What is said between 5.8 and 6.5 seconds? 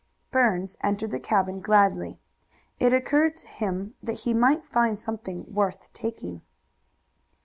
taking.